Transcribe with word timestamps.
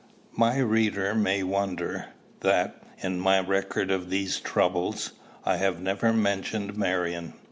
My 0.35 0.57
reader 0.57 1.13
may 1.13 1.43
wonder, 1.43 2.07
that, 2.39 2.81
in 3.03 3.19
my 3.19 3.39
record 3.39 3.91
of 3.91 4.09
these 4.09 4.39
troubles, 4.39 5.11
I 5.45 5.57
have 5.57 5.79
never 5.79 6.11
mentioned 6.11 6.75
Marion. 6.75 7.35